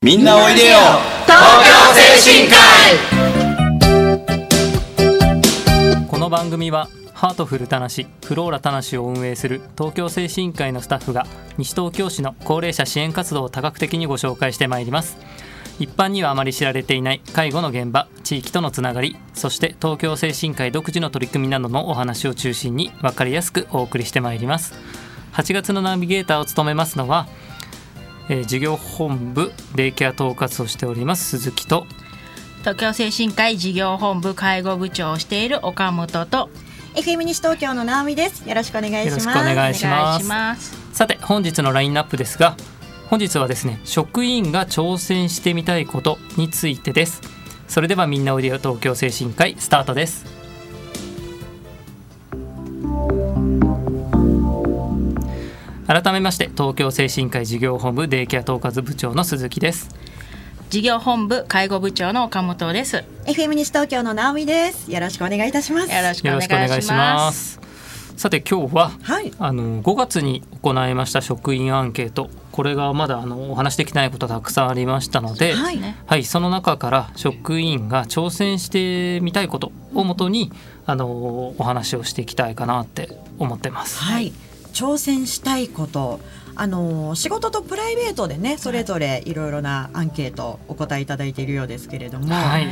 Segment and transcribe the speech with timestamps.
[0.00, 0.76] みんなおいでよ。
[1.26, 1.36] 東
[1.66, 1.72] 京
[2.22, 2.54] 精神科
[6.04, 6.06] 医。
[6.06, 11.26] この番組はハートフルたなしフローラたなしを運営する東京精神科医のスタッフが
[11.56, 15.18] 西東京市の高齢者支援活動を多角的にご紹介してまいります。
[15.80, 24.74] 一般にはあまり知られていない介護の現場地域とのつながりそして東京精神科医独自の取り組みなどのお話を中心に分かりやすくお送りしてまいります。
[25.32, 27.26] 8月のナビゲーターを務めますのは、
[28.28, 31.86] えー事業本部デイケア統括をしております鈴木と。
[32.60, 36.50] 東京精神科医事業本部介護部長をしている岡本と。
[36.94, 38.48] FM 西東京の直美です。
[38.48, 39.28] よろしくお願いします。
[39.28, 40.02] よろしくお願いします。
[40.02, 40.76] お願いします。
[40.92, 42.56] さて本日のラインナップですが
[43.08, 47.20] 本日はですね職員が挑戦してみたいことについてです。
[47.68, 50.37] それではみんなおいでよ東京精神科医スタートです
[55.88, 59.88] 改めまして東京精神科医事業本部デイケア統括部長の鈴木です
[60.68, 64.92] 事業本部介護部長の岡本ですよ FM 西東京の直美です。
[64.92, 65.90] よろしくお願いいたします。
[65.90, 67.60] よろしくお願いしまますす
[68.18, 69.32] さて今日ははい。
[69.38, 75.80] あの5月に行いました職員アンケートこれがまだあのお話しできないことたくさんありましたので、はい。
[75.80, 80.52] ねはい、その中から職員が挑戦してみたいことをもとに
[80.84, 83.08] あのお話をしていきたいかなって
[83.38, 84.02] 思ってます。
[84.02, 84.34] はい。
[84.72, 86.20] 挑戦したいこと。
[86.60, 92.66] あの仕事とプライベートでねそれぞれいろいろなアンケートお答えいただいているようですけれども、はい、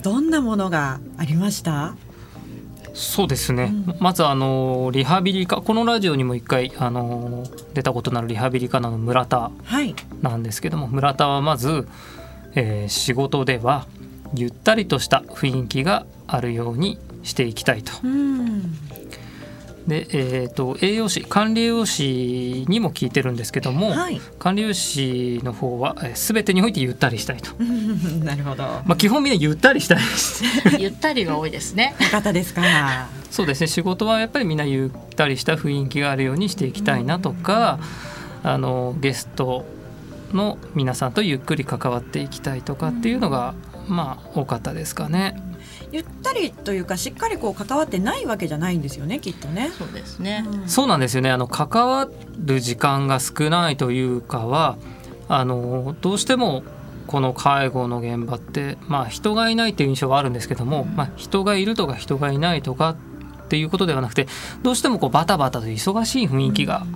[0.00, 1.96] どんなものがありました？
[2.94, 3.72] そうですね。
[3.98, 7.42] まずあのリハビリ科このラジオにも一回あの
[7.74, 11.88] 出たことのあるリハビリ科の村田はいなんですけども村田はまず、
[12.54, 13.88] えー仕事では
[14.34, 17.92] ゆったりとした雰囲気があるようにしていきたいと。
[18.04, 18.78] うん
[19.86, 24.20] で、えー、と栄養士管理栄養士にも聞いてるんですけども、はい。
[24.38, 27.50] 管理栄養士の方は、えー、全てにおいてゆったりしたいと、
[28.24, 28.62] なるほど。
[28.62, 30.44] まあ、基本みんなゆったりしたいです
[30.78, 31.94] ゆったりが多いですね。
[32.00, 32.62] よかったですか
[33.30, 33.66] そうですね。
[33.66, 37.80] 仕事はやっぱりみんなゆったりした雰囲気があるようにしていきたいなとか、
[38.44, 39.64] あのゲスト
[40.32, 43.54] の皆さんとゆっくり関わっていきたいとかっていうのが、
[43.88, 45.40] まあ多かったですかね。
[45.92, 50.44] ゆったりというかしっかりこう関わってないわけじゃないんですよねきっとね、そうですね。
[50.46, 50.68] うん。
[50.68, 51.30] そうなんですよね。
[51.30, 52.08] あの関わ
[52.38, 54.78] る時間が少ないというかは
[55.28, 56.62] あのどうしても
[57.06, 62.96] この介護の現場って、まあ、人がいないっていう印象はあるんですけども、まあ、人がいるとか人がいないとかっ
[63.48, 64.28] ていうことではなくて
[64.62, 66.86] どうしてもこうバタバタと忙しい雰囲気が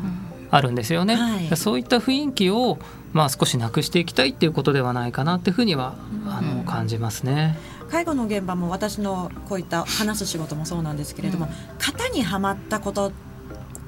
[0.57, 1.17] あるんですよね。
[1.17, 1.57] はい。
[1.57, 2.79] そういった雰囲気を、
[3.13, 5.95] まあ、少しなくしていきたいっていうことではないかなっていうふうには
[6.27, 7.59] あの感じますね。
[7.91, 13.13] 介護の現場も私のこういった話す仕事もそうなんですけれども、型にはまったこと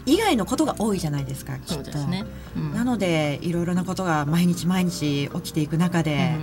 [0.07, 1.99] 以外のことが多いじゃないですかきっと。
[1.99, 2.25] ね、
[2.57, 2.75] うん。
[2.75, 6.37] なのでいろいろなことが毎日毎日起きていく中で、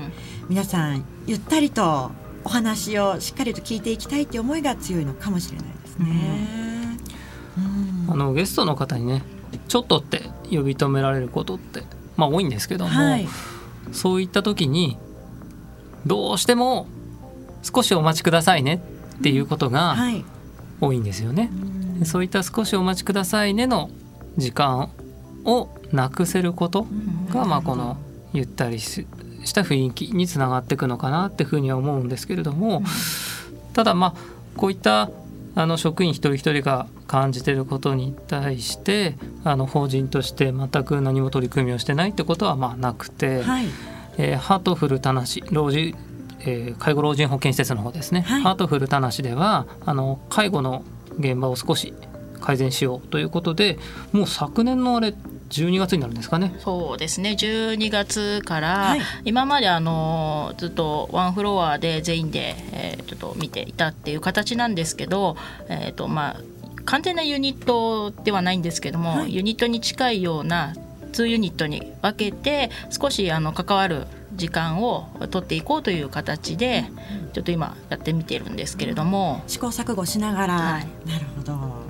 [0.49, 2.11] 皆さんゆったりと
[2.43, 6.99] お話をしっかりと聞いていきたいっていう思いが強いのかもしれないですね。
[8.07, 8.13] うん。
[8.13, 9.23] あのゲストの方にね
[9.67, 11.83] ちょっとって呼び止められることって、
[12.17, 13.27] まあ、多いんですけども、はい、
[13.91, 14.97] そういった時に
[16.05, 16.87] どうしても
[17.63, 18.81] 少しお待ちくださいね
[19.19, 20.23] っていうことがはい、
[20.81, 21.49] 多いんですよね。
[21.97, 22.05] うん。
[22.05, 23.89] そういった少しお待ちくださいねの
[24.37, 24.91] 時間
[25.45, 26.85] をなくせること
[27.31, 27.97] が、まあ、この
[28.33, 29.07] ゆったりし
[29.45, 32.83] した雰囲気につながっていくのかなっていうふうには思うんですけれども
[33.73, 34.13] ただまあ
[34.57, 35.09] こういった
[35.55, 43.65] あの職員一人一人が感じてることに対してあの法人として全く何も取り組みをしてないってことはまあなくて、はい、
[44.17, 45.95] えーハートフルたなし老人、
[46.41, 48.41] えー介護老人保健施設の方ですね、はい。
[48.41, 50.83] ハートフルたなしではあの介護の
[51.17, 51.93] 現場を少し
[52.41, 53.79] 改善しようということで
[54.11, 55.15] もう昨年のあれ
[55.49, 56.55] 12月になるんですかね。
[56.59, 57.31] そうですね。
[57.31, 59.01] 12月から、はい。
[59.25, 65.37] 今まであのずっとワンフロアで全員で、えーちょっと見ていたっていう形なんですけど、
[65.69, 66.41] えーとまあ、
[66.85, 69.35] 完全なユニットではないんですけども、はい。
[69.35, 70.73] ユニットに近いような
[71.13, 76.85] 2ユニットに分けて少しあの関わる時間を取っていこうという形で
[77.33, 79.43] ちょっと今やってみてるんですけれども。
[79.47, 80.87] 試行錯誤しながら、はい。
[81.07, 81.84] なるほど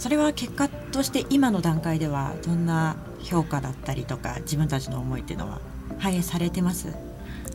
[0.00, 5.60] それは結果として今の段階ではどんな評価だったりとか自分たちの思いっていうのは
[5.98, 6.88] 反映されてます？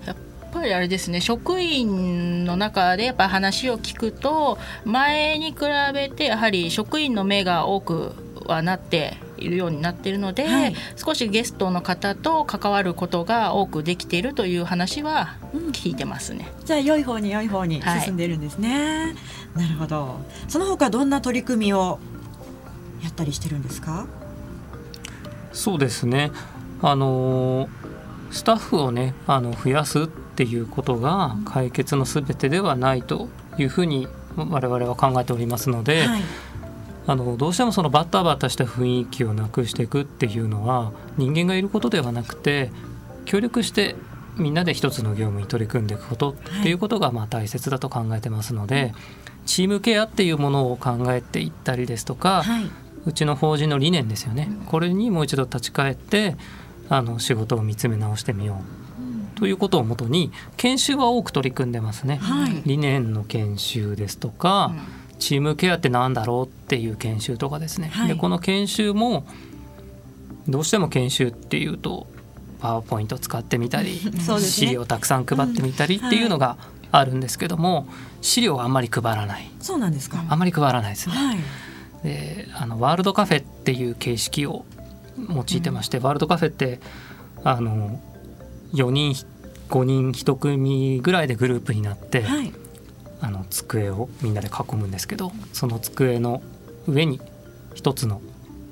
[0.05, 0.15] やっ
[0.53, 1.21] ぱりあれですね。
[1.21, 5.57] 職員の中でやっぱ話を聞くと前に比
[5.93, 8.13] べてやはり職員の目が多く
[8.45, 10.75] はなっているようになっているので、はい。
[10.95, 15.35] 少しゲストの方と関わることが多くできているという話は
[15.73, 16.51] 聞いてますね。
[16.63, 19.15] じゃあ良い方に良い方に進んでるんですね、
[19.55, 20.19] なるほど。
[20.47, 21.99] その他どんな取り組みを
[23.05, 24.07] やったりしてるんですか？
[25.53, 26.31] そうですね。
[26.81, 27.69] あのー
[28.31, 36.21] スタッフをねあの増やすっていうことが解決の全てではないというふうに我々は考えておりますので、はい。
[37.07, 42.71] あのどうしてもそのバタバタした雰囲気をなくしていくっていうのは人間がいることではなくて
[43.25, 43.95] 協力して
[44.37, 48.93] みんなで一つの業務に取り組んでいくことっていうことがまあ大切だと考えてますので、
[49.45, 52.69] チームケアっていうものを考えていったりですとか、はい
[53.05, 54.49] うちの法人の理念ですよね。
[54.67, 56.35] これにもう一度立ち返って
[56.89, 58.85] あの仕事を見つめ直してみよう。
[59.37, 62.17] ということをもとに研修は多く取り組んでますね。
[62.17, 62.61] はい。
[62.65, 64.73] 理念の研修ですとか、
[65.19, 68.07] チームケアってなんだろうっていう研修とかですね、はい。
[68.07, 69.25] でこの研修も
[70.47, 72.07] どうしても研修っていうと
[72.61, 74.39] パワーポイント使ってみたり、 ね。
[74.39, 76.57] 資料たくさん配ってみたりっていうのが
[76.91, 77.87] あるんですけども、
[78.21, 79.51] 資料はあんまり配らない。
[79.59, 80.23] そうなんですか。
[80.29, 81.15] あんまり配らないですね。
[81.15, 81.37] はい。
[82.05, 84.63] であのワールドカフェっていう形式を
[85.17, 86.79] 用いてまして、ワールドカフェって
[87.43, 87.99] あの
[88.73, 89.15] 4人
[89.69, 92.53] 5人1組ぐらいでグループになって、はい。
[93.21, 96.43] あの机をみんなで囲むんですけどその机の
[96.85, 97.19] 上に
[97.73, 98.21] 一つの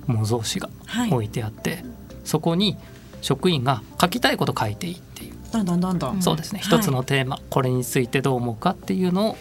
[0.05, 1.11] 模造紙がはい。
[1.11, 1.83] 置いてあって、
[2.23, 2.77] そこに
[3.21, 6.21] 職員が書きたいこと書いていいっていう、どんどんどんどん。
[6.21, 9.37] そうですねはい一つのテーマ、これについてどう思うかっていうのを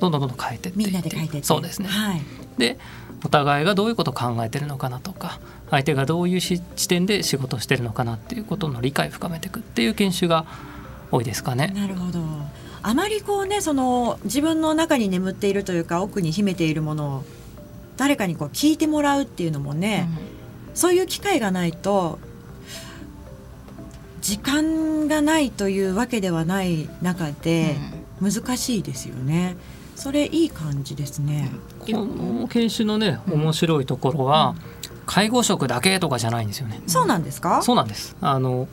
[0.00, 1.46] どんどんどんどん書いてっていみんなでって書いてって。
[1.46, 2.22] そうですねはい。
[2.58, 2.78] で
[3.26, 10.46] お互いがどういうことを考えてるのかなとか相手がどういうし視点で仕事をしてるのかなっていうことの理解を深めていくっていう研修が
[11.10, 11.72] 多いですかね。
[11.74, 12.20] なるほど。
[12.82, 17.24] あまりこうね、その自分の中に眠っているというか、奥に秘めているものを。
[17.96, 20.08] 誰かにこう聞いてもらうっていうのもね、
[20.74, 22.20] そういう機会がないと。
[24.20, 27.76] 時間がないというわけではない中で、
[28.20, 29.56] 難しいですよね。
[29.96, 31.50] それいい感じですね。
[31.80, 34.54] この研修のね面白いところは、
[35.06, 36.80] 介護職だけとかじゃないんですよね。
[36.86, 37.62] そうなんですか？
[37.62, 38.16] そうなんです。
[38.20, 38.68] あの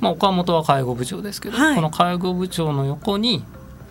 [0.00, 3.44] まあ岡本は介護部長ですけど、はいこの介護部長の横に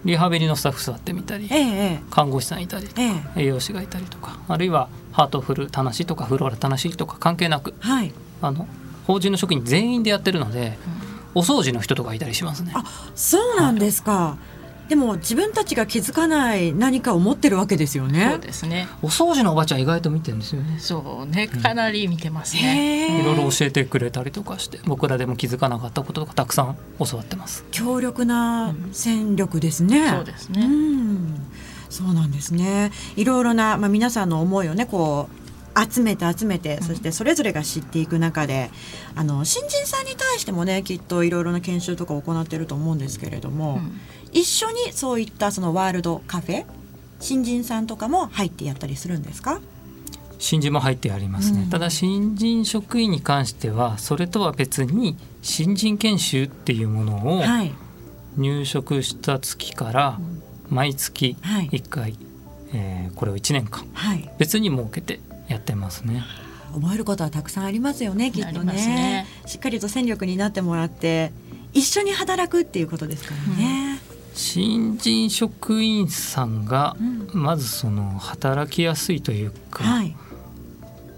[0.05, 1.59] リハビリのスタッフ座ってみたりええ
[1.95, 8.13] え看護師さんいたりえええ栄養士がいたりとかあるいはハートフルたなしとかフローラたなしとか関係なくはい。
[8.41, 8.67] あの
[9.05, 10.77] 法人の職員全員でやってるので、
[11.33, 12.73] お掃除の人とかいたりしますね。
[12.75, 12.83] あ
[13.15, 14.37] そうなんですか。
[14.87, 18.37] でも自分たちが気づかない何かを持ってるわけですよそうね。
[18.39, 20.77] ですねお掃除のおばちゃん意外と見てるんですよね。
[20.79, 27.65] そうねかなり見てますね、いろいろ教えてくれたりとかして僕らでも気づかなかったこととかたくさん教わってます。
[27.71, 30.09] 強力な戦力ですね。
[30.09, 31.35] そうですうね、ん、
[31.89, 32.91] そうなんですね。
[33.15, 35.36] いろいろな、まあ、皆さんの思いをね、こう。
[35.89, 38.69] 集めて集めて、そしてそれぞれが知っていく中で。
[39.15, 43.75] あの新人さんに対してもね、きっといろいろな研修とか行ってると思うんですけれども。
[43.75, 43.99] うん
[44.33, 46.65] 一緒にそういったそのワールドカフェ。
[47.21, 49.61] 新人さんとかも入ってやったりするんですか？
[50.37, 57.73] 新人も入ってありますね、うんただ新人職員に関してはそれとは別に新人研修っていうものをはい。
[58.35, 60.19] 入職した月から
[60.69, 61.69] 毎月はい。
[61.69, 62.17] 1回、
[62.73, 64.29] えーこれを1年間はい。
[64.37, 66.23] 別に設けてやってますね。
[66.73, 68.73] 覚えることはたくさんありますよねきっとね。
[68.73, 69.27] ね。
[69.45, 71.31] しっかりと戦力になってもらって
[71.73, 73.99] 一緒に働くっていうことですからね、
[74.33, 77.17] 新人職員さんがうん。
[77.33, 80.15] まずその働きやすいというか、はい。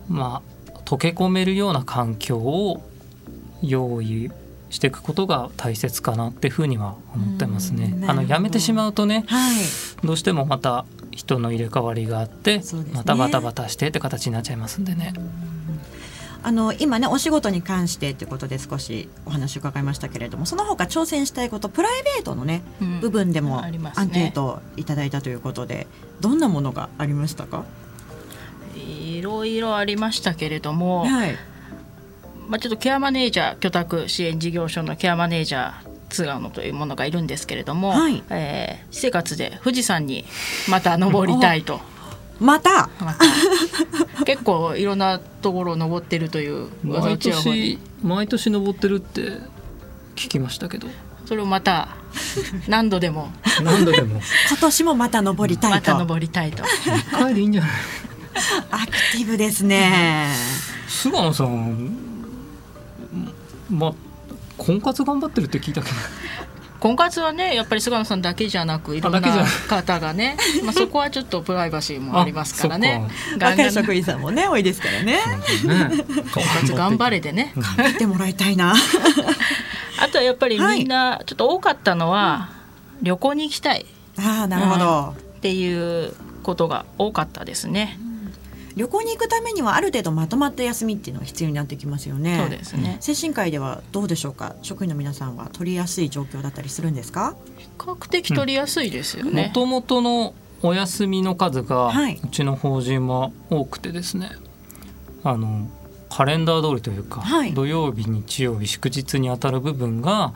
[0.08, 2.84] まあ溶け込めるような環境を
[3.62, 4.32] 用意
[4.70, 7.94] していくことが大切かなっていうふうには思ってますね。
[7.96, 8.04] うん。
[8.06, 8.34] あのなるほど。
[8.34, 9.56] やめてしまうとねはい。
[10.04, 12.64] どうしてもまた人の入れ替わりがあって、ね。
[12.94, 15.14] またバタバタしてって形になっちゃいますんでね。
[16.42, 23.00] あの今ねお仕事に関してということで少しお話を伺いましたけれどもその他挑戦したいことプライベートのね、うん。
[23.02, 23.74] 部分でもアン
[24.10, 25.88] ケートいただいたということで
[26.22, 27.66] どんなものがありましたか？
[28.76, 31.36] いろいろありましたけれども、はい。
[32.48, 38.24] まあ、ちょっとケアマネージャー居宅支援事業所のケアマネージャー菅野というものがいるんですけれども、はい。
[38.30, 40.26] えー私生活で富士山に
[40.70, 41.80] また登りたいと。
[42.40, 42.90] また？
[43.00, 43.26] また。
[44.26, 49.22] 結構いろんなところを登ってるという噂毎年毎年登ってるって
[50.16, 50.88] 聞きましたけど。
[51.26, 51.90] それをまた
[52.68, 53.32] 何度でも。
[53.64, 54.20] 何度でも。
[54.50, 56.64] 今年もまた登りたまたいと登りたいと。
[56.64, 57.72] 1回でいいんじゃない？
[58.72, 60.28] アクティブですね。
[60.88, 61.96] 菅野さん
[63.70, 63.94] まあ
[64.60, 65.96] 婚活頑張ってるって聞いたけど。
[66.80, 69.22] 婚活はねやっぱり菅野さんだけじゃなくいろんな
[69.68, 73.04] 方がね、 まあ、そこはちょっとプライバシーもありますからね。
[73.40, 75.14] 若い職員さんもね多いですからね。
[75.14, 75.22] ね。
[76.34, 78.74] 婚活頑張れでね見てもらいたいな
[80.00, 82.50] あとはやっぱりはいみんなちょっと多かったのは、
[83.02, 83.86] 旅行に行きたい。
[84.18, 86.14] ああなるほど、っていう
[86.44, 88.00] ことが多かったですね。
[88.80, 92.40] 旅行に行くためにはある程度まとまった休みっていうのが必要になってきますよね。
[92.40, 92.96] そうですね。
[93.02, 94.56] 精神科医ではどうでしょうか？
[94.62, 97.36] 職員の皆さんは取りやすい状況だったりするんですか？
[97.58, 99.52] 比較的取りやすいですよもね。
[99.54, 102.22] ともとのお休みの数がはい。
[102.24, 104.32] うちの法人は多くてですね、
[105.26, 105.68] あの
[106.10, 107.54] カレンダー通りというか、はい。
[107.54, 110.34] 土曜日日曜日祝日にあたる部分が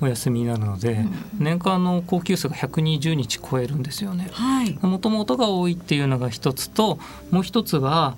[0.00, 1.04] お休みになるので、
[1.38, 4.28] 年間の高級数が120日超えるんですよね。
[4.32, 4.78] はい。
[4.82, 6.98] もともとが多いっていうのが一つと
[7.30, 8.16] もう一つは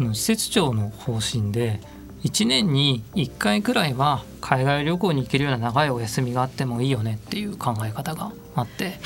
[0.00, 1.80] あの施設長の方針で
[2.24, 8.98] 1年に1回くらいは海外旅行に行けるような長いお休みがあってもいいよねっていう考え方があって。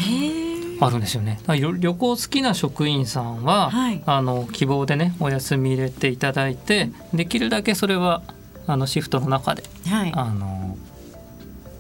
[0.80, 1.38] あるんですよね。
[1.46, 8.22] 旅行好きな職員さんは、はいあの希望でねお休み入れていただいてできるだけそれは
[8.66, 10.12] あのシフトの中ではい。
[10.14, 10.71] あの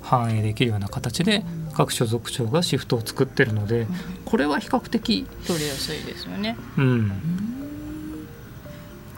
[0.02, 1.44] 反映できるような形で
[1.74, 3.86] 各所属長がシフトを作ってるので
[4.24, 6.56] これは比較的、取りやすいですよね。
[6.76, 7.12] うん、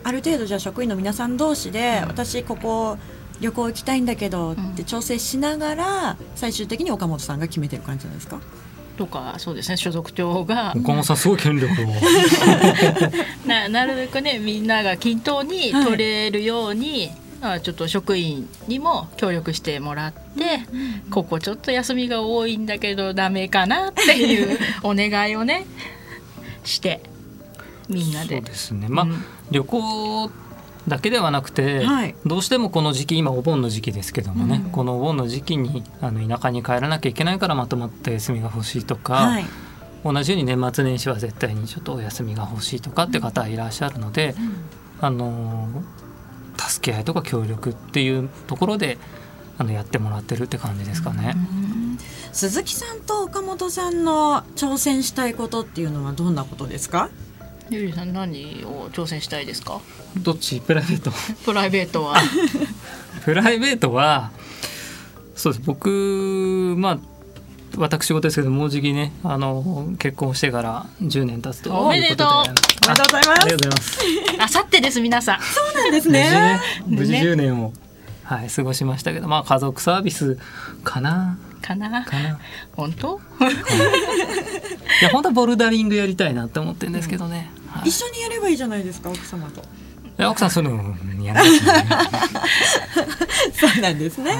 [0.02, 2.98] ある程度じゃあ職員の皆さん同士で、私ここ
[3.40, 8.40] 旅行行きたいんだけどって調整しながら最終的に岡本さんが決めてる感じなんですか？
[8.96, 9.76] とかそうですね。
[9.76, 10.72] 所属長が。
[10.76, 11.86] 岡本さんすごい権力を。
[13.46, 17.10] ななるべくねみんなが均等に取れるように、
[17.52, 20.60] あちょっと職員にも協力してもらって、
[21.10, 25.66] ここちょっと休みが多いんだけどダメかなっていうお願いをね
[26.64, 27.02] して
[27.88, 28.36] みんなで。
[28.36, 28.88] そうですね。
[28.88, 29.24] まあ、うん。
[29.50, 30.30] 旅行
[30.88, 32.14] だけではなくて、はい。
[32.26, 39.44] どうしてもこの時期今お盆の時期ですけどもね、このお盆の時期にあの田舎に帰らなきゃいけないからまとまった休みが欲しいとか、はい。
[40.04, 44.34] 同じように年末年始は絶対にちょっとお休みが欲しいとかって方はいらっしゃるので、
[45.00, 45.68] あの
[46.68, 48.98] 助け合いとか協力っていうところで
[49.58, 51.34] あのやってもらってるって感じですかね。
[52.32, 57.10] 鈴木さんと岡本さんの挑戦したいことっていうのはどんなことですか？
[57.70, 59.80] ゆりさん何を挑戦したいですか？
[60.18, 60.60] どっち？
[60.60, 61.12] プライベート。
[61.44, 62.16] プライベートは。
[63.24, 64.32] プライベートは
[65.34, 65.62] そうです。
[65.64, 66.98] 僕まあ
[67.76, 73.30] 私事ですけどもうじきねあの結婚してから10年経つということでおめでとうあおめでとうございます。
[73.30, 73.98] ありがとうございます
[74.40, 75.40] あさってです皆さん。
[75.40, 76.60] そうなんです無事ねね。
[76.86, 77.72] 無事ね10年を、
[78.24, 80.38] はい、過ごしましたけどまあ家族サービス
[80.82, 81.38] かな。
[81.62, 82.04] かな。
[82.04, 82.38] かな。
[82.76, 83.20] 本当？
[85.00, 89.62] いや本当はボルダリングやりたいなって思ってるんですけどね、はい、い一緒にやればいいじゃないですか奥様と。
[90.16, 90.70] や奥さんそういう
[91.16, 91.84] のやらないですよね。
[93.74, 94.32] そうなんですね。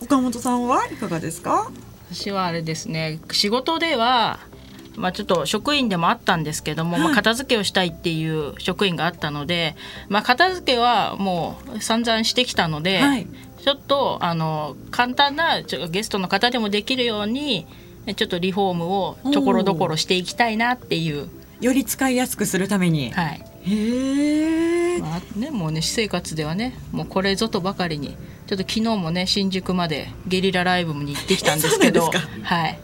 [0.00, 1.70] 岡本さんはいかがですか？
[2.14, 4.38] 私はあれですね仕事では
[4.94, 9.74] まあ、ちょっと職員でもあったんですけども、まあ、片付けをしたいっていう職員があったので、
[10.10, 13.26] まあ、片付けはもう散々してきたので、はい。
[13.62, 17.66] ちょっとあの簡単なちょゲストの方でもできるように
[18.16, 21.30] ちょっとリフォームをところどころしていきたいなっていう、
[21.62, 23.12] より使いやすくするために。
[23.12, 24.98] はいへえ。
[25.00, 28.16] まあね、もうね私生活ではねもうこれぞとばかりに
[28.46, 32.78] ちょっと昨日もね新宿までゲリラライブに行ってきたんですけど そうなんですはい、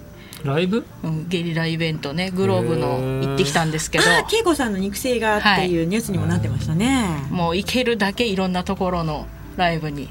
[0.45, 0.87] ライブ？
[1.03, 4.05] うん、ゲリライベントねグローブの行ってきたんですけど。
[4.05, 7.07] あ、恵子さんの肉声がっていうニュースにもなってましたね。
[7.31, 10.09] もう行けるだけいろんなところのライブに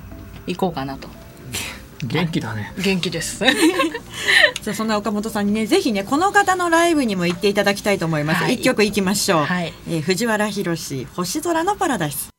[0.48, 1.10] 行こうかなと
[2.04, 2.74] 元気だね。
[2.78, 3.44] 元気です。
[4.62, 8.44] じゃあそんな岡本さんにねぜひねこの方のライブにも行っていただきたいと思います。
[8.44, 8.58] 一、はい。
[8.60, 9.46] 曲行きましょう。
[9.46, 9.74] はい。
[9.90, 12.30] えー藤原宏星空のパラダイス。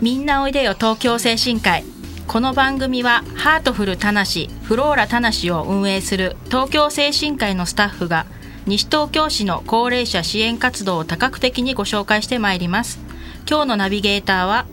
[0.00, 1.84] みんなおいでよ東京精神科医。
[2.26, 8.26] この番組はハートフルたなしフローラたなしを運営する東京精神科医のスタッフが
[8.66, 13.05] 西東京市の高齢者支援活動を多角的にご紹介してまいります
[13.48, 14.66] 今日のナビゲーターは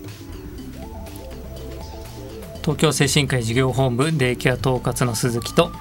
[2.62, 5.72] 東京精神科医事業本部デイケア統括の鈴木と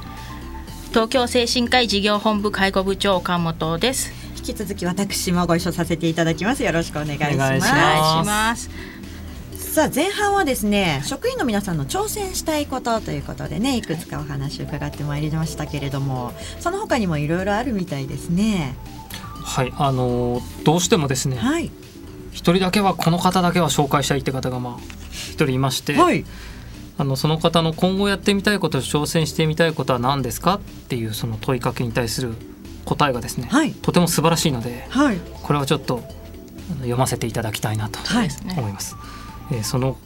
[0.90, 6.64] 東京精神科医事業本部介護部長岡本です引き続き私もご一緒させていただきます。
[6.64, 7.34] よろしくお願いします。
[7.34, 8.70] お願いしお願いします
[9.54, 18.74] さあ前半はですね職員の皆さんの挑戦したいことということでねいくつかお話を伺ってまいりましたけれどもその他にもいろいろあるみたいですね。
[19.44, 21.70] はいあのーどうしてもですねはい。
[22.32, 24.76] 一人だけはこの方だけは紹介したいって方がまあ
[25.12, 26.24] 一人いまして、はい。
[26.98, 32.34] あのその方の今後やってみたいこと挑戦してみたいことは何ですかっていうその問いかけに対する
[32.84, 35.18] 答えがですね、はいとても素晴らしいのではい。
[35.42, 36.02] これはちょっと
[36.78, 38.96] 読ませていただきたいなとはいですね思います。
[39.50, 39.96] えーその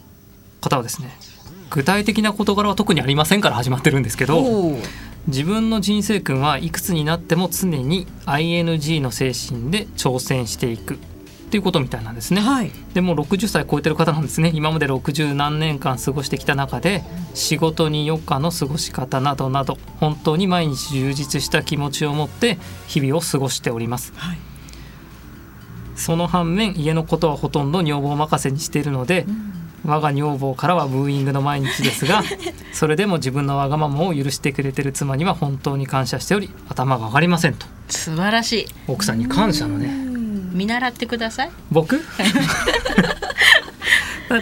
[0.61, 1.15] 方はですね
[1.69, 4.43] 具体的な事柄は特にありませんから始まってるんですけど
[5.27, 10.97] 自分の人生訓はいくつになっても常に ING の精神で挑戦していく
[11.47, 12.41] っていうことみたいなんですね。
[12.41, 12.71] はい。
[12.93, 14.51] でもう60歳超えてる方なんですね。
[14.53, 24.11] 今まで60何年間過ごしてきた中で仕事に余暇の過ごし方などなど本当に毎日充実した気持ちを持って日々を過ごしております。
[24.17, 24.37] はい。
[25.95, 29.25] その反面家のことはほとんど女房任せにしているので
[29.85, 32.23] 我が女房からはブーイングの毎日ですが
[32.73, 37.65] それでも自分のわがままを許してくれてる妻には本当に感謝しており頭が上がりませんと。
[37.87, 38.65] 素晴らしい。
[38.87, 40.06] 奥さんに感謝のね
[40.57, 41.51] 見習ってください。
[41.71, 42.01] 僕？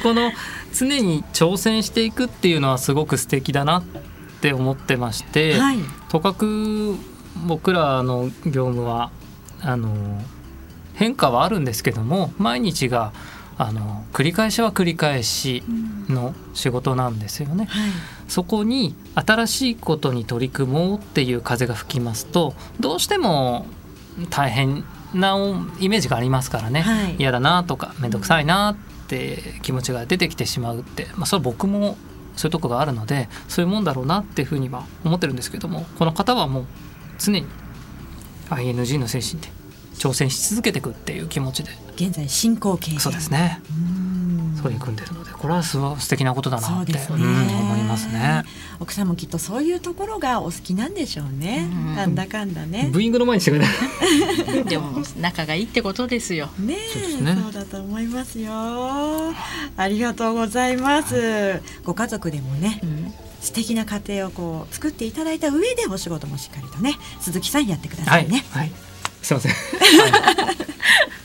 [0.01, 0.31] この
[0.73, 3.83] 常に挑戦していくっていうのはすごく素敵だなっ
[4.41, 5.77] て思ってまして、はい。
[6.09, 6.95] とかく
[7.45, 9.11] 僕らの業務は
[9.61, 10.21] あの
[10.95, 13.11] 変化はあるんですけども毎日が
[13.57, 15.63] あの繰り返しは繰り返し
[16.09, 17.65] の仕事なんですよね。
[17.65, 17.89] はい。
[18.27, 23.67] そこに新しいことに取り組もうっていう風が吹きますとどうしても
[24.29, 25.37] 大変な
[25.79, 27.15] イメージがありますからね、はい。
[27.19, 28.75] 嫌だなとか面倒くさいなっ
[29.07, 31.97] て気持ちが出てきてしまうって、まあ、それは僕も
[32.35, 36.65] そういうとこがあるのでそういうもんだろうなっていうふうには思ってるんですけどもこの方はもう
[37.17, 37.45] 常に
[38.49, 39.49] ING の精神で
[39.95, 41.71] 挑戦し続けていくっていう気持ちで。
[41.95, 43.61] 現在進行形そうですね。
[43.69, 44.04] うん
[44.65, 48.43] 取り組んでるのでこれはすごい素敵なことだなってねうん思いますね。
[48.79, 51.95] 奥さんもきっとそういうところがお好きなんでしょうね、うん。
[51.95, 52.89] なんだかんだね。
[52.91, 53.69] ブーイングの前にしてくれな
[54.61, 54.63] い。
[54.65, 56.49] でも仲がいいってことですよ。
[56.57, 57.37] ねそうね。
[57.39, 58.51] そうだと思いますよ。
[59.77, 63.13] ありがとうございます、ご家族でもねうん。
[63.41, 68.25] 素敵な家庭をこう作っていただいた上でお仕事もしっかりとね鈴木さんやってくださはい。
[68.25, 68.71] いね、はい。
[69.21, 69.53] すいません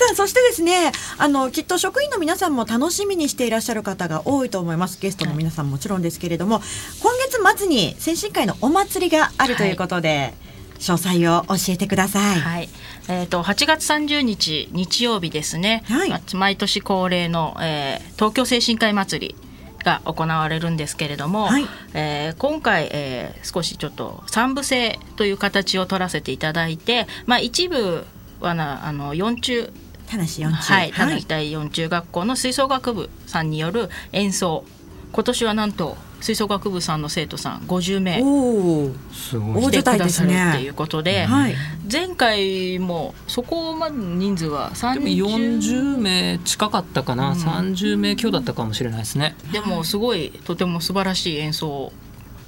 [0.00, 4.98] さあそしてですねあのきっと職員の皆さんも楽しみにしていらっしゃる方が多いと思います。
[4.98, 6.62] ゲストの皆さんもちろんですけれども、
[7.02, 7.12] 今
[7.44, 10.32] 月末に先進会のお祭りがあるということで、
[10.78, 12.68] 詳細を教えてください、はい、
[13.08, 16.08] えー、と8月30日日曜日ですね、はい。
[16.08, 19.34] ま毎年恒例の、えー東京精神科医祭り
[19.84, 21.66] が行われるんですけれども、はい。
[21.92, 28.06] えー今回、えー少しちょっと三部制という形を取らせていただいて、まあ、一部
[28.40, 29.70] はなあの4中
[30.10, 34.64] 田無四中はい、田中第四中学校の吹奏楽部さんによる演奏。
[35.12, 38.20] 今年はなんと吹奏楽部さんの生徒さん50名。
[38.20, 39.70] おおすごい。
[39.70, 41.54] 来てくださる大所帯ですねっていうことで、はい。
[41.90, 49.36] 前回もそこまで人数はでも30 40名近かったかな、うん30名強だったかもしれないですね。
[49.52, 51.92] でもすごいとても素晴らしい演奏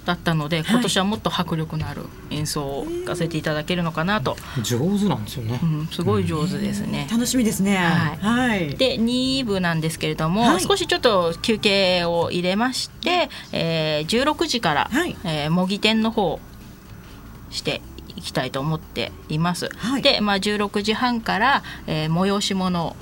[0.04, 5.60] だったので、今年はもっと迫力のある演奏を聴かせていただけるのかなと、上手なんですよね。
[5.62, 7.06] う、ん、すごい上手ですね。
[7.10, 7.76] 楽しみですね。
[7.76, 8.16] はい。
[8.18, 8.76] はい。
[8.76, 10.60] で2部なんですけれども、はい。
[10.60, 15.16] 少しちょっと休憩を入れまして、えー16時から、はい。
[15.24, 16.40] えー模擬店の方
[17.50, 17.80] して
[18.16, 19.68] いきたいと思っています。
[19.76, 20.02] はい。
[20.02, 22.96] で、まあ、16時半から、えー催し物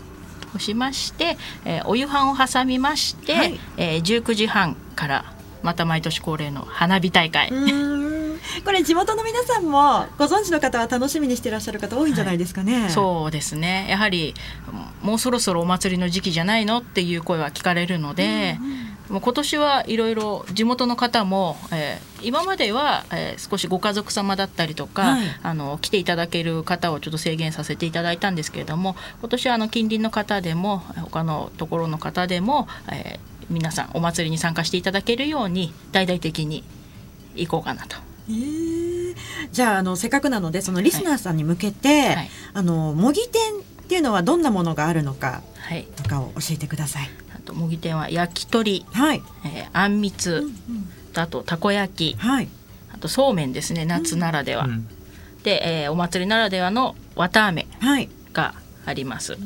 [0.54, 3.60] をしまして、えーお夕飯を挟みまして、はい。
[3.78, 5.24] えー19時半から
[5.62, 7.50] また毎年恒例の花火大会、
[8.64, 13.86] これ地元の皆さんもご存知の方は楽しみにしていらっしゃる方多いんじゃないですかね、そうですね。
[13.88, 14.34] やはり
[15.02, 18.58] もうそろそろお祭りの時期じゃないのっていう声は聞かれるので、
[19.08, 25.22] もう今年はいろいろ地元の方も、えー今までは、えー少しご家族様だったりとか、はい。
[25.42, 36.64] あの来ていただける方をちょっと制限させていただいたんですけれども今年はあの近隣の方でも他のところの方でも、えー皆さんお祭りに参加していただけるように大々的に
[37.34, 37.96] 行こうかなと。
[38.28, 38.90] えー
[39.50, 42.30] じゃああのせっかくなのでそのリスナーさんに向けて、はい。
[42.54, 47.10] あの模擬店っていうのはどんなものがあるのかはい、とかを教えてください。
[47.34, 50.48] あと模擬店は焼き鳥、はい、えーあんみつ、
[51.16, 52.18] あとたこ焼き。
[52.18, 52.48] はい、
[52.94, 54.86] あとそうめんですね夏ならでは、うん。
[55.42, 58.54] で、えーお祭りならではの綿あめはい、が
[58.86, 59.36] あります。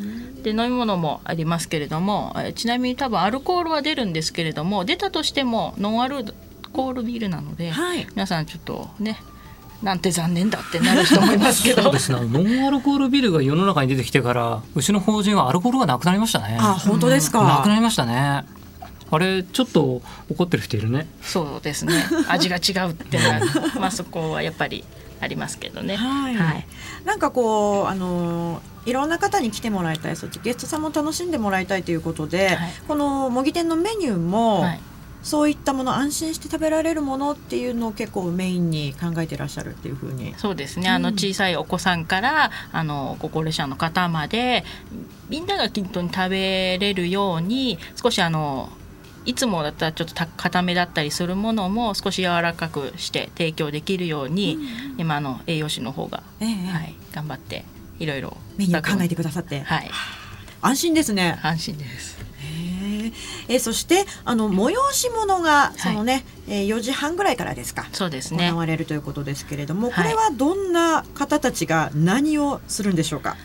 [0.43, 6.25] で飲み物もありますけれども、えーちなみに多分アルコールは出るんですけれども出たとしてもノンアル
[6.73, 8.07] コールビールなので、はい。
[8.15, 9.19] 皆さんちょっとね
[9.83, 11.83] なんて残念だってなると思いますけど。
[11.83, 12.19] そうですね。
[12.21, 16.57] ノンアルコールビールが世の中に出てきてからうちの法人はアルコールがなくなりましたね。
[16.61, 17.43] あ本当ですか。
[17.43, 18.45] なくなりましたね
[19.11, 21.07] あれちょっと怒ってる人いるね。
[21.23, 22.05] そうですね。
[22.29, 23.47] 味が違うってなる
[23.79, 24.85] まあそこはやっぱり
[25.21, 25.97] ありますけどね。
[25.97, 26.35] はい。
[26.35, 26.67] はい。
[27.05, 32.73] なんかこうあのいろんな方に来てもらいたいそしてゲストさんも楽しんでもらいたいということで、はい。
[32.89, 34.81] この模擬店のメニューも、はい。
[35.25, 40.35] そういったもの安心して食べられるものっていうのを結構メインに考えてらっしゃるっていうふうに。
[40.37, 41.15] そうですね、あのうん。
[41.15, 44.65] 小さいお子さんからあのご高齢者の方まで
[45.31, 48.69] みんなが均等に食べれるように少しあの
[49.25, 54.59] いつもだったらちょっとた固めだったりするものも少し柔らかくして提供できるように、
[54.99, 56.49] 今あの栄養士の方が、ええ。
[56.71, 57.65] はい、頑張って
[57.99, 59.91] いろいろメニュー考えてくださって、はい。
[60.61, 61.39] 安心ですね。
[61.43, 62.19] 安心です。
[62.41, 63.13] へー。
[63.49, 67.87] えそしてあの催し物がそのね、えー4時半ぐらいからですか？
[67.93, 68.51] そうですね。
[68.51, 70.05] 行われるということですけれども、はい。
[70.05, 73.37] これはどんな方たちが何をするんでしょうか？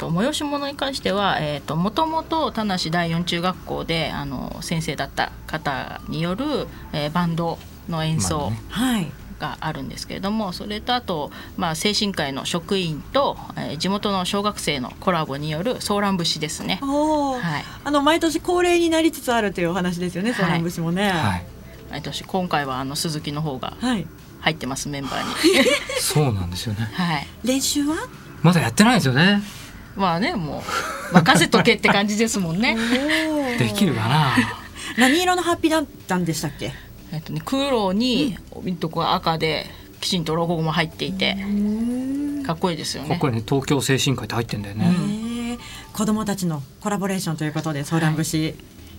[0.00, 7.58] と催し物に関しては、えっともともと田無第四中学校であの先生だった方による、えーバンド
[7.88, 8.50] の演奏。
[9.40, 16.78] があるんですけれども、それとあと、まあ、精神科医の職員と、えー地元の小学生のコラボによるソーラン節ですね。
[16.82, 20.34] おお、はい、あの毎年恒例になりつつあるというお話ですよね。
[20.34, 21.10] ソーラン節もね。
[21.10, 21.46] はい
[21.90, 24.06] 毎年今回はあの鈴木の方がはい。
[24.40, 25.64] 入ってますメンバーに。
[26.00, 27.96] そうなんですよねはい練習は？
[28.42, 29.42] まだやってないんですよね
[29.96, 30.62] まあねも
[31.10, 32.76] う任せとけって感じですもんね。
[33.58, 34.36] できるかな？
[34.98, 36.72] 何色のハッピーだったんでしたっけ？
[37.12, 38.36] えっとね黒に、
[38.80, 39.66] とこが赤で
[40.00, 41.36] きちんとロゴも入っていて。
[42.46, 43.08] かっこいいですよね。
[43.10, 43.42] ここにね。
[43.46, 45.58] 東京精神科医って入ってんだよね、
[45.92, 48.56] 子供たちのコラボレーションということでソーラン節、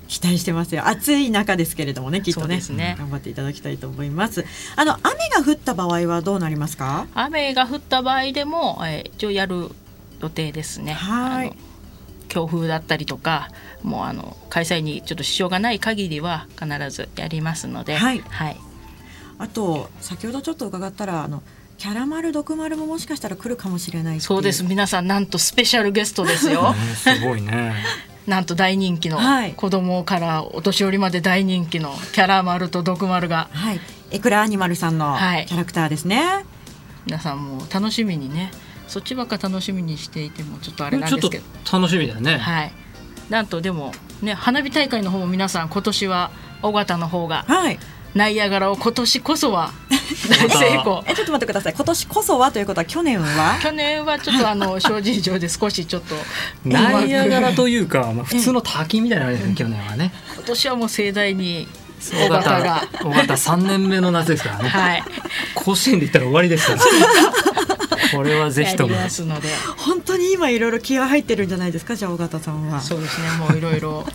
[0.07, 0.87] 期待してますよ。
[0.87, 2.55] 暑い中ですけれどもねきっとね。
[2.57, 2.95] ですね。
[2.99, 4.45] 頑張っていただきたいと思います。
[4.75, 7.07] あの雨が降った場合はどうなりますか？
[7.15, 9.69] 雨が降った場合でも、えー一応やる
[10.21, 10.93] 予定ですね。
[10.93, 11.53] はい。
[12.29, 13.49] 強風だったりとか
[13.83, 18.19] もうあの開催にちょっと支障がない限りは必ずやりますので、はい。
[18.19, 18.57] はい、
[19.37, 21.43] あと先ほどちょっと伺ったらあの
[21.77, 24.63] キャラマル毒丸ももしかしたら来るかもしれないそうです。
[24.63, 26.71] 皆さんなんとスペシャルゲストですよ。
[26.71, 27.73] ねすごいね。
[28.27, 29.53] なんと大人気の、はい。
[29.53, 33.81] 子供からお年寄りまで大人気のキャラ丸と毒丸がはい。
[34.11, 35.45] エクラアニマルさんのキはい。
[35.47, 36.45] ャラクターですね、
[37.07, 38.51] 皆さんもう楽しみにね
[38.91, 42.73] そっちばっか楽しみにしていてもちょっとあれなんちょっとですけど楽しみだよね、はい。
[43.29, 47.79] なんとでもね花火大会の方も皆さん今年は尾形の方がはい。
[48.13, 49.71] ナイアガラを今年こそは
[50.29, 51.05] 大成功。
[51.07, 51.73] えちょっと待ってください。
[51.73, 53.57] 今年こそはということは去年は？
[53.63, 56.15] 去年はちょっとあの諸事情で少しちょっと
[56.65, 60.11] ナイアガラというか、まあ、普通の滝みたいな感じですね去年はね。
[60.35, 61.69] 今年はもう盛大に
[62.13, 62.87] 尾尾形が。
[62.91, 65.03] 形尾形3年目の夏ですからね、はい。
[65.55, 66.81] 甲子園で言ったら終わりですから
[68.11, 68.95] これはぜひとも。
[68.95, 72.81] ますので本当に今いろいろ気合入ってるんじゃないですかじゃあ尾形さんは。
[72.81, 74.05] そうですねもういろいろ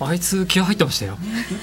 [0.00, 1.16] あいつ気合入ってましたよ、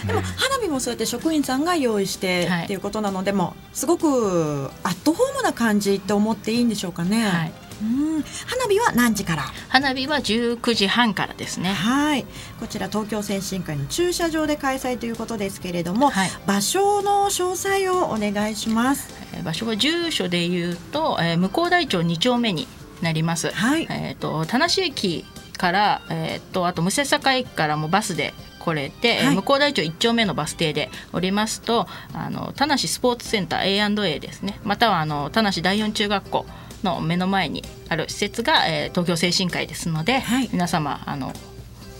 [0.08, 2.64] でも花火もそうやって職員さんが用意してはい。
[2.66, 7.28] っていうことなので、もすごくアットホームな感じって思っていいんでしょうかね。
[7.28, 7.54] はい。
[7.64, 9.44] うん花火は何時から？
[9.70, 11.74] 花火は19時半からですね。
[11.74, 12.26] はい。
[12.60, 16.30] こちら東京精神科医の駐車場で開催ということですけれども、はい。
[16.46, 19.10] 場所の詳細をお願いします。
[19.34, 22.68] えー場所は住所で言うと、えー向こう大町2丁目に
[23.02, 23.50] なります。
[23.52, 23.88] はい。
[23.90, 25.26] えっ、と田無駅
[25.58, 29.36] からえっ、とあと武蔵坂駅からもバスで来れて、えーはい。
[29.36, 34.60] 向こう大町1丁目のバス停で降りますとあの田無スポーツセンター A&A ですね。
[34.66, 36.46] またはあの田無第四中学校
[36.84, 40.50] の目の前にある施設が、えー東京精神科医ですので、はい。
[40.52, 41.34] 皆様あの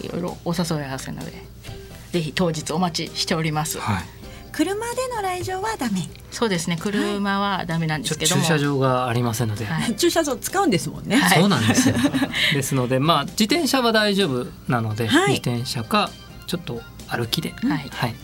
[0.02, 1.32] いろいろお誘い合わせので
[2.12, 3.80] ぜひ当日お待ちしております。
[3.80, 4.04] はい、
[4.52, 6.10] 車での来場はダメ？
[6.32, 6.78] そうですね。
[6.80, 9.96] 車はダメなんですけども、駐車場がありませんので、はい。
[9.96, 11.18] 駐車場使うんですもんね。
[11.18, 11.40] はい。
[11.40, 11.96] そうなんですよ。
[12.54, 15.34] ですのでまあ自転車は大丈夫なので、はい。
[15.34, 16.10] 自転車か
[16.48, 17.90] ちょっと歩きで、はい。
[17.92, 18.16] はい、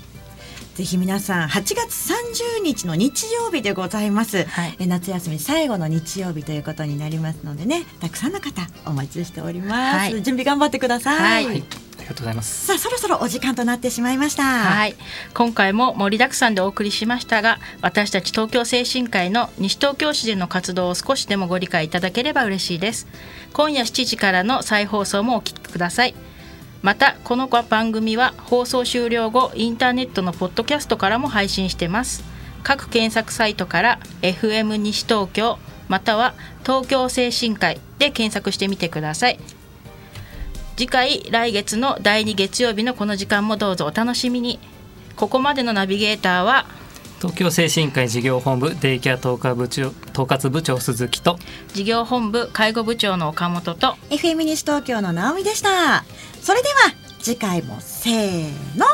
[0.75, 4.75] ぜひ皆さん8月30日の日曜日でございます、はい。
[4.77, 10.11] え夏休み最後の日曜日ということになりますのでねたくさんの方お待ちしております、はい。
[10.21, 11.53] 準備頑張ってください、はい。
[11.53, 12.67] ありがとうございます。
[12.67, 14.43] さあそろそろお時間となってしまいました。
[14.43, 14.95] はい、
[15.33, 23.07] 今回も盛りだくさんでお送りしましたが私たち東京精神科医の西東京市での活動を少しでもご理解いただければ嬉しいです。
[23.53, 26.15] 今夜7時からの再放送もお聞きください
[26.85, 32.23] またこの番組は放送終了後インターネットのポッドキャストからも配信してます。
[32.61, 39.39] 各検索サイトから FM 西東京または東京精神科医で検索してみてください。
[40.77, 44.59] 次回来月の第2月曜日のこの時間もどうぞお楽しみに。
[45.15, 46.67] ここまでのナビゲーターは
[47.25, 51.39] 東京精神科医事業本部デイケア統括部長統括部長鈴木と
[51.73, 56.05] 事業本部介護部長の岡本と FM 西東京の直美でした。
[56.43, 56.75] それでは
[57.19, 58.85] 次回もせーの。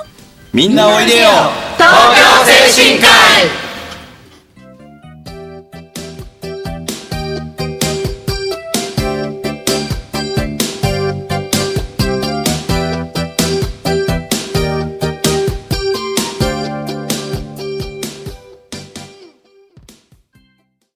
[0.54, 1.28] みんなおいでよ。
[1.76, 3.08] 東京精神科
[3.67, 3.70] 医